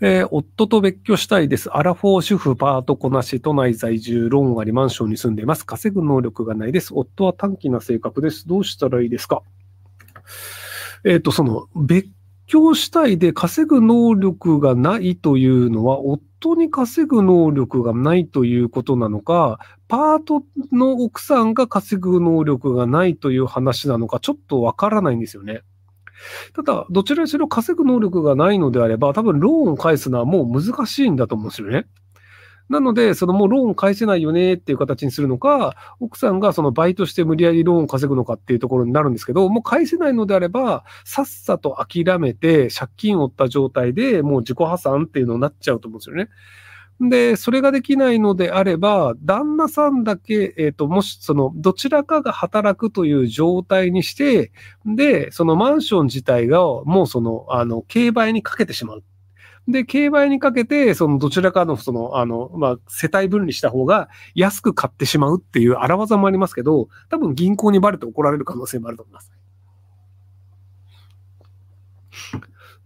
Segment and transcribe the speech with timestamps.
[0.00, 1.70] えー夫と別居したいです。
[1.70, 5.64] アラフォー主婦、パートこなし、都内在住、ローンあり、マンションに住んでいます。
[5.64, 6.92] 稼ぐ能力がないです。
[6.94, 8.48] 夫は短気な性格です。
[8.48, 9.42] どうしたらいいですか？
[11.04, 12.08] えっ、と、その、別
[12.46, 20.42] 居したいで稼ぐ能力がないというのは、夫に稼ぐ能力がないということなのか、パート
[20.72, 25.62] の奥さんが稼ぐ能力がないという話なのか、ちょっとわからないんですよね。
[26.54, 31.86] ただ、どちらにしろ稼ぐ能力がないのであれば、多分ローンを返すのはもう難しいんだと思うんですよね。
[32.68, 46.30] なので、そのもうローン返せないよねっていう形にするのか、奥さんがそのバイトして無理やりローンを稼ぐのかっていうところになるんですけど、もう返せないのであれば、さっさと諦めて借金を負った状態でもう自己破産っていうのになっちゃうと思うんですよね。
[47.00, 54.52] で、それができないのであれば、旦那さんだけ、えっ、と、もし、その、どちらかが働くという状態にして、
[54.86, 59.02] で、そのマンション自体が、もうその、あの、競売にかけてしまう。
[59.66, 69.32] で、競売にかけて、その、どちらかの、その、あの、まあ、世帯分離した方が安く買ってしまうっていう荒技もありますけど、多分銀行にバレて怒られる可能性もあると思います。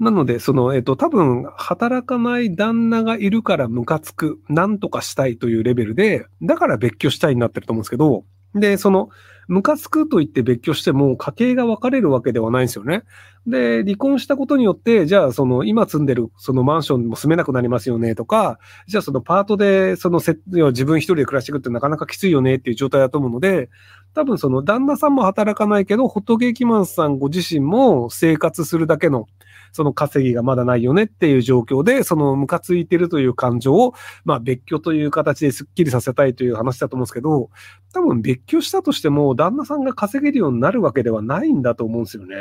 [0.01, 9.09] なので、その、えっと、多分、働かない旦那がいるからムカつく、なんとかしたいというレベルで、だから別居したいになってると思うんですけど、で、その、
[9.49, 13.03] ムカつくと言って別居しても、家計が分かれるわけではないんですよね。
[13.47, 23.71] で、離婚したことによって、じゃあ、その、今住んでる、そのマンションも住めなくなりますよね、とか、じゃあ、そのパートで、そのせ、自分一人で暮らしていくってなかなかきついよねっていう状態だと思うので、
[24.15, 29.27] 多分その旦那さんも働かないけど、ホットケーキマンさんご自身も生活するだけの、
[29.73, 33.95] その稼ぎがまだないよねっていう状況で、そのムカついてるという感情を、
[34.25, 37.51] まあ別居という形でスッキリさせたいという話だと思うんですけど、
[37.93, 42.37] 多分別居したとしても、旦那さんが稼げるようになるわけではないんだと思うんですよね。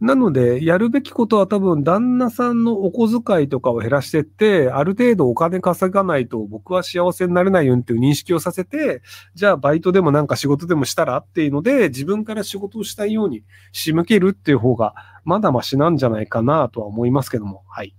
[0.00, 9.02] なので、やるべきことは多分、旦那さんのお小遣いとかを減らしてって、ある程度お金稼がないと僕は幸せになれないよっていう認識をさせて、
[9.34, 13.42] じゃあバイトでもなんか仕事でもしたらっていうので、自分から仕事をしたいように
[13.72, 14.94] 仕向けるっていう方が、
[15.24, 17.96] まだマシなんじゃないかなとは思いますけども、はい。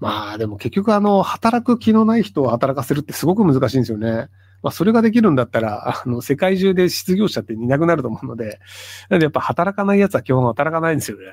[0.00, 4.28] まあでも結局あの、働く気のない人を働かせるってすごく難しいんですよね。
[4.62, 8.60] まあそれができるんだったら、 あの、世界中で失業者っていなくなると思うので、
[9.08, 11.24] なんでやっぱ働かない奴は基本働かないんですよね。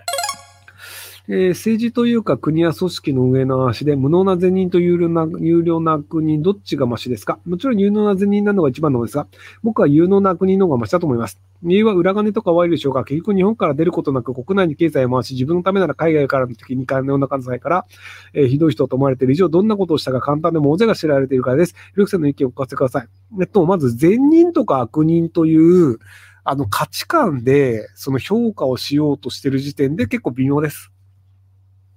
[1.27, 7.39] えー政治というか国や組織の上の話で無能な善人と有料な有料な国どっちがマシですか？
[7.47, 9.25] もちろん有能な善人なのが一番のですが、
[9.63, 11.39] 僕は有能な国の方がマシだと思います。
[11.63, 17.85] 理由は裏金とかワイルでしょうか結局日本から出ることなく国内に経済を回し、自分のためなら海外からの時に金をなかないから、
[18.33, 21.75] えーひどい人と思われている以上、どんなことをしたか簡単でも大勢が知られているからです。
[21.93, 23.07] ひろきさんの意見をお聞かせください。
[23.41, 25.99] えっと、まず善人とか悪人という、
[26.43, 30.91] あの価値観でその評価をしようとしている時点で結構微妙です。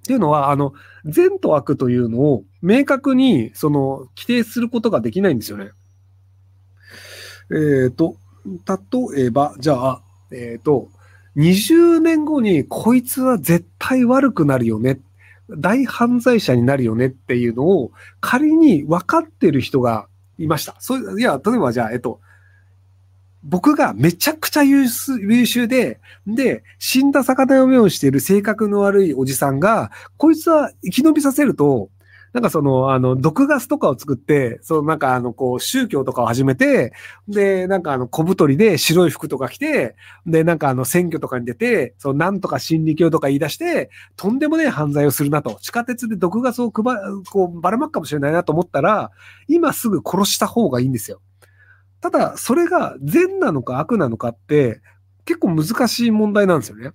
[0.04, 0.72] っていうのは、あの、
[1.04, 5.70] 善と悪というのを明確に、その、規定することができないんですよね。
[7.50, 8.16] えっ、と、
[8.46, 10.88] 例えば、じゃあ、えっ、と、
[11.36, 15.00] 20年後にこいつは絶対悪くなるよね。
[15.50, 20.76] 大犯罪者になるよねっていうのを仮に分かってる人がいました。
[20.78, 22.20] そうい、や、例えばじゃあ、えっと、
[23.42, 31.88] 僕がめちゃくちゃ優秀で、で、死んだ魚の目をしている性格の悪いおじさんが、こいつは生き延びさせると、
[32.32, 36.92] なんかその、あの、毒ガスとかを作って、そのなんかあの、こう、宗教とかを始めて、
[37.26, 39.96] で、なんかあの、小太りで白い服とか着て、
[40.26, 46.84] で、なんかあの、選挙とかに出て、そのなんとか心理教とか言い出して、とんでもねえ犯罪をするなと、地下鉄で毒ガスを配、
[47.30, 49.10] こう、ばらまくかもしれないなと思ったら、
[49.46, 51.20] 今すぐ殺した方がいいんですよ。
[52.00, 54.80] ただ、それが善なのか悪なのかって、
[55.24, 56.92] 結構難しい問題なんですよね。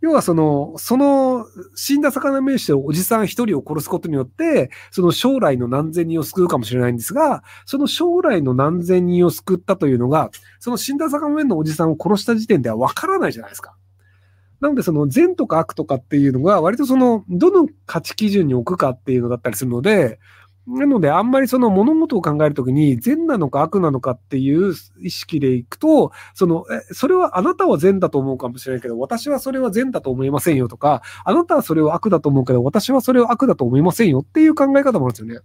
[0.00, 10.30] 要はその、その死んだ魚目してるおじさん一人を殺すことによって、その将来の何千人を救うかもしれないんですが、その将来の何千人を救ったというのが、
[10.60, 13.74] その死んだ魚目のおじさんを殺した時点ではわからないじゃないですか。
[14.60, 20.18] なのでその善とか悪とかっていうのが割とその、どの価値基準に置くかっていうのだったりするので、
[20.66, 35.40] なので、あんまりその物事を考えるときに、善なのか悪なのかっていう意識でいくと、その、え、それはあなたは善だと思うかもしれないけど、私はそれは善だと思いませんよとか、あなたはそれを悪だと思うけど、私はそれを悪だと思いませんよっていう考え方もあるんですよね。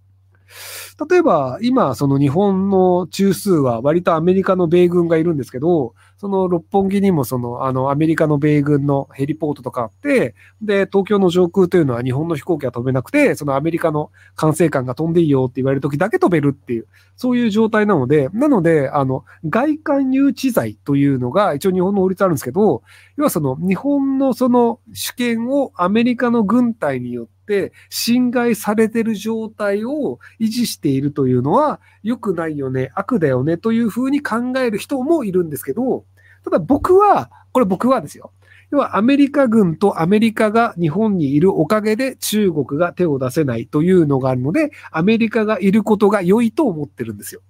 [1.08, 16.86] 例えば、今、その日本の中枢は割とアメリカの米軍がいるんですけど、その六本木にもその、あの、アメリカの米軍のヘリポートとかあって、で、東京の上空というのは日本の飛行機は飛べなくて、そのアメリカの管制官が飛んでいいよって言われる時だけ飛べるっていう、
[17.16, 22.84] そういう状態なので、なので、あの、外観誘致罪というのが一応日本の法律あるんですけど、
[23.16, 36.04] 要はその日本のその主権をアメリカの軍隊によって侵害されてる状態を維持しているというのは良くないよね、悪だよねというふうに考える人もいるんですけど、
[36.44, 38.32] ただ僕は、これ僕はですよ。
[38.70, 47.42] 要はアメリカ軍とアメリカが日本にいるおかげで中国が手を出せないというのがあるので、アメリカがいることが良いと思ってるんですよ。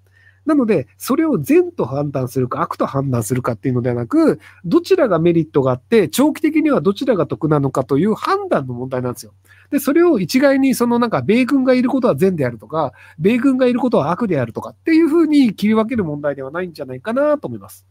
[0.45, 9.35] なので、それを善と判断するか悪と判断するかっていうのではなく、どちらがメリットがあって、長期的にはどちらが得なのかという判断の問題なんですよ。
[9.71, 17.87] で、それを一概にそのなんか、米軍がいることは善であるとか、米軍がいることは悪であるとかっていうふうに切り分ける問題ではないんじゃないかなと思います。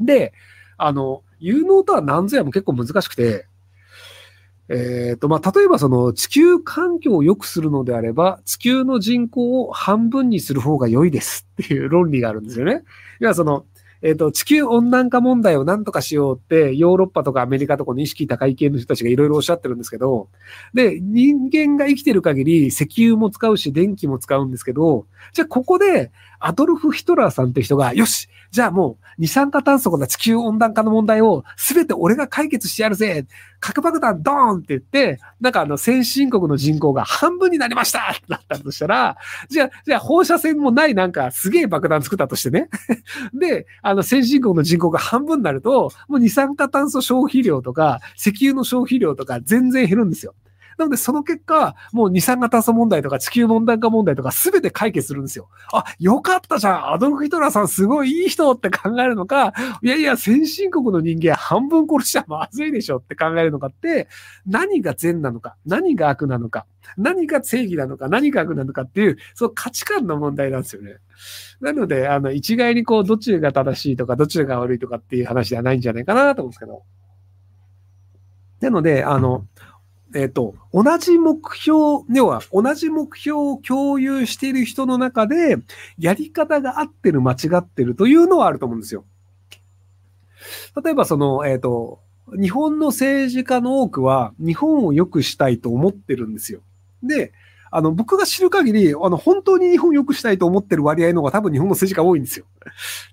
[0.00, 0.32] で、
[0.76, 3.46] あの、有能とは何ぞやも結構難しくて、
[4.68, 12.82] えっ、ー、と、まあ、例えばその地球環境を良くするのであれば、地球の人口を半分にする方が良いですっていう論理があるんですよね。
[13.20, 13.64] 要はその、
[14.02, 20.28] えっ、ー、と、地球温暖化問題を何とかしようって、ヨーロッパとかアメリカとかの意識高い系の人たちがいろいろおっしゃってるんですけど、
[20.74, 33.26] で、人間が生きてる限り石油も使うし、電気も使うんですけど、じゃあここで、アドルフ・ヒトラーさんって人が、よしじゃあもう、二酸化炭素の地球温暖化の問題を、すべて俺が解決してやるぜ
[33.60, 39.16] 核爆弾ドーンって言って、なんかあの、先進国の人口が半分になりましたってなったとしたら、
[39.48, 42.68] じゃあ、じゃあ放射線もないなんかすげえ爆弾作ったとしてね。
[43.34, 50.34] で、あの、先進国の人口が半分になると、もう二酸化炭素消費量とか、石油の消費量とか全然減るんですよ。
[50.78, 55.48] なので、その結果、もう二酸化炭素問題とか地球温暖化問題とか全て解決するんですよ。
[55.72, 64.08] あ、よかったじゃんアドルフ・ヒトラーさんすごいいい人って考えるのか、いやいや、先進国の人間半分殺しちゃまずいでしょって考えるのかって、
[64.46, 70.96] 何が善なのか、何が悪なのか、何が正義なのか、何が悪なのかっていう、その価値観の問題なんですよね。
[71.60, 76.82] なので、あの、一概にこう、どっちが正しいとか、どっちが悪いとかっていう話ではないんじゃないかなと思うんですけど。
[78.60, 79.46] なので、あの、
[80.16, 85.58] えっ、ー、と、同じ目標、要は同じ目標を共有している人の中で、
[85.98, 89.04] やり方が合ってる、間違ってるというのはあると思うんですよ。
[90.82, 92.00] 例えば、その、えっ、ー、と、
[92.40, 96.60] 日本の政治家の多くは、日本を良くしたいと思ってるんですよ。
[97.02, 97.32] で、
[97.70, 102.46] あの、僕が知る限り、あの、本当に日本を良くしたいと思ってる割合の方が多分日本の政治家多いんですよ。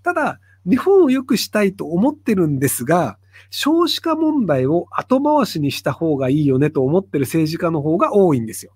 [0.03, 3.17] ただ、日本を良くしたいと思ってるんですが、
[3.49, 8.73] 少子化問題を後回しにした方がいいよねと思ってる政治家の方が多いんですよ。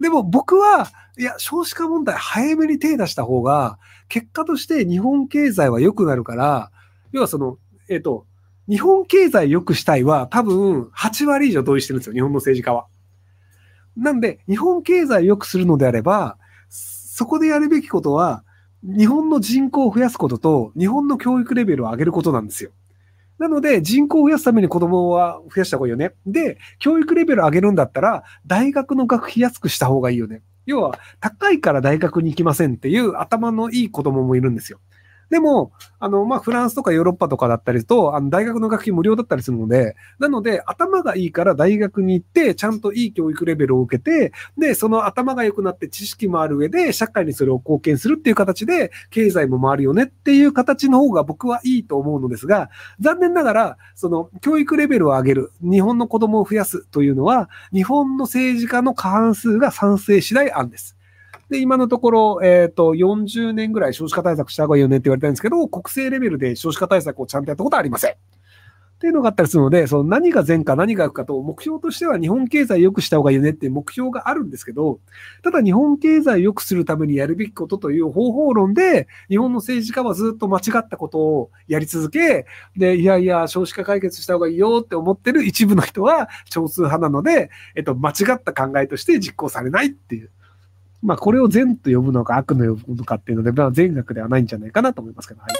[0.00, 0.88] でも僕は、
[1.18, 3.78] いや、少子化問題早めに手出した方が、
[4.08, 6.70] 結果として日本経済は良くなるから、
[7.12, 8.26] 要はその、えっ、ー、と、
[8.68, 12.86] 日本経済良くしたいは多分8割以上同意してるんですよ、日本の政治家は。
[13.96, 16.38] なんで、日本経済を良くするのであれば、
[16.68, 18.44] そこでやるべきことは、
[18.82, 22.70] 日本の人口を増やすことと、日本の教育レベルを上げることなんですよ。
[23.38, 26.12] なので、人口を増やすために子供は増やした方がいいよね。
[26.26, 30.42] で、教育レベル上げるんだったら、大学の学費安くした方がいいよね。
[30.66, 34.80] 要は、高いから大学に行きませんっていう頭のいい子供もいるんですよ。
[35.30, 52.70] でも、あの、まあ、フランスとかヨーロッパとかだったりと、あの、大学の学費無料だったりするので、なので、頭がいいから大学に行って、ちゃんといい教育レベルを受けて、で、その頭が良くなって知識もある上で、社会にそれを貢献するっていう形で、経済も回るよねっていう形の方が僕はいいと思うのですが、
[53.00, 60.97] 残念ながら、その、教育レベルを上げる、日本の子供を増やすというのは、日本の政治家の過半数が賛成しない案です。
[61.50, 68.12] で、今のところ、えっ、ー、と、40年ぐらい少子化対策した方がいいよねって言われたんですけど、国政レベルで少子化対策をちゃんとやったことはありません。
[68.12, 74.98] っていうのがあったりするので、その何が善か何が悪かと、目標としては日本経済良くした方がいいよねっていう目標があるんですけど、
[75.44, 82.44] ただ日本経済を良くするためにやるべきことという方法論で、日本の政治家はずっと間違ったことをやり続け、
[82.76, 90.30] で、いやいや、少子化解決した方がいいよって思ってる一部の人は少数派なので、えっと、間違った考えとして実行されないっていう。
[91.02, 95.52] まあ、これを善と呼ぶのか悪の呼ぶのかっていうので、まあ、善悪ではないんじゃないかなと思いますけど、はい。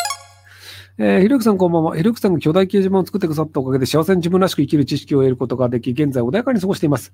[1.00, 1.96] えー、ひろゆきさんこんばんは。
[1.96, 7.12] ひろゆきさんが巨大掲示板を作ってくださったおかげで幸せに自分らしく生きる知識を得ることができ、現在穏やかに過ごしています。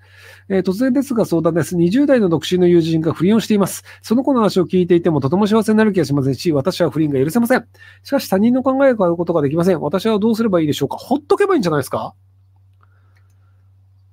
[0.48, 1.76] えー、突然ですが相談です。
[1.76, 3.84] 20代の独身の友人が不倫をしています。
[4.00, 7.66] その子の話を聞いていてもとても幸せになる気がしませんし、私は不倫が許せません。
[8.02, 9.80] しかし他人の考えを変えることができません。
[9.82, 12.14] 私はどうすればいいでしょうかほっとけばいいんじゃないですか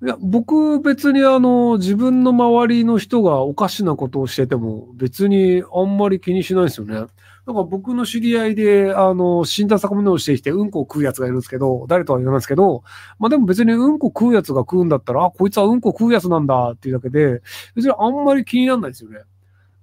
[0.04, 6.96] いや、僕別にあの、自分の周りの人がおかしなことをしてても別にあんまり気にしないですよね。
[6.96, 12.84] なんか僕の知り合いで、あの、死んだ魚のをしてきてうんこを食うやつがいるんですけど、誰とは言わないですけど、
[13.20, 17.44] まあでも別にうんこ食うやつが食うんだったら、あ、こいつはうんこ食うやつなんだっていうだけで、
[17.76, 19.20] 別にあんまり気にならないですよね。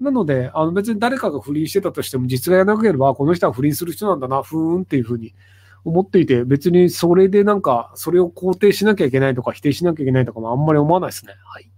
[0.00, 5.34] なので、あの別に誰かが不倫してたとしても、実害がなければ、この人は不倫する人なんだな、ふーんっていうふうに
[5.84, 11.34] 思っていて、別にそれでなんか、それを肯定しなきゃいけないとか、否定しなきゃいけないとかもあんまり思わないですね。
[11.44, 11.70] はい。